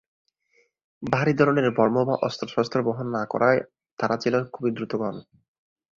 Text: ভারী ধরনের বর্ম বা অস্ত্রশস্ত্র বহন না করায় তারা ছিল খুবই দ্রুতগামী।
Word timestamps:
ভারী 1.03 1.33
ধরনের 1.33 1.67
বর্ম 1.77 1.97
বা 2.03 2.15
অস্ত্রশস্ত্র 2.21 2.77
বহন 2.83 3.07
না 3.09 3.23
করায় 3.25 3.59
তারা 3.99 4.15
ছিল 4.17 4.35
খুবই 4.45 4.71
দ্রুতগামী। 4.71 5.23